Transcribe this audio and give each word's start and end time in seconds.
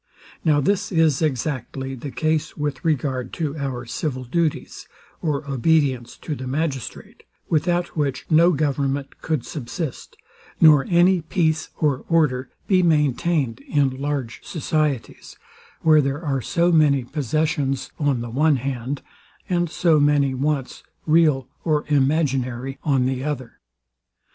Now 0.43 0.59
this 0.61 0.91
is 0.91 1.21
exactly 1.21 1.93
the 1.93 2.09
case 2.09 2.57
with 2.57 2.83
regard 2.83 3.31
to 3.33 3.55
our 3.55 3.85
civil 3.85 4.23
duties, 4.23 4.87
or 5.21 5.47
obedience 5.47 6.17
to 6.23 6.33
the 6.33 6.47
magistrate; 6.47 7.21
without 7.51 7.95
which 7.95 8.25
no 8.27 8.51
government 8.51 9.21
could 9.21 9.45
subsist, 9.45 10.17
nor 10.59 10.87
any 10.89 11.21
peace 11.21 11.69
or 11.77 12.03
order 12.09 12.49
be 12.65 12.81
maintained 12.81 13.59
in 13.59 13.91
large 13.91 14.43
societies, 14.43 15.37
where 15.81 16.01
there 16.01 16.25
are 16.25 16.41
so 16.41 16.71
many 16.71 17.03
possessions 17.03 17.91
on 17.99 18.21
the 18.21 18.31
one 18.31 18.55
hand, 18.55 19.03
and 19.49 19.69
so 19.69 19.99
many 19.99 20.33
wants, 20.33 20.81
real 21.05 21.47
or 21.63 21.85
imaginary, 21.89 22.79
on 22.83 23.05
the 23.05 23.23
other. 23.23 23.59